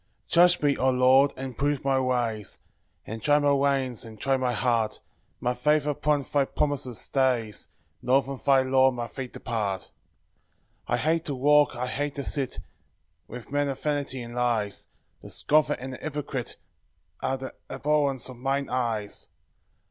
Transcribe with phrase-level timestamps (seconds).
[0.21, 2.59] 1 Judge me, O Lord, and prove my ways,
[3.05, 4.99] And try my reins, and try my heart;
[5.39, 7.69] My faith upon thy promise stays,
[8.01, 9.91] Nor from thy law my feet depart.
[10.87, 12.57] 2 I hate to walk, I hate to sit,
[13.27, 14.87] With men of vanity and lies;
[15.21, 16.55] The scoffer and the hypocrite
[17.21, 19.29] Are the abhorrence of mine eyes.